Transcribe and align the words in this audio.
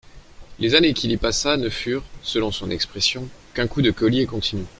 Les 0.57 0.73
années 0.73 0.95
qu'il 0.95 1.11
y 1.11 1.17
passa 1.17 1.57
ne 1.57 1.69
furent, 1.69 2.01
selon 2.23 2.51
son 2.51 2.71
expression, 2.71 3.29
qu'un 3.53 3.67
coup 3.67 3.83
de 3.83 3.91
collier 3.91 4.25
continu. 4.25 4.63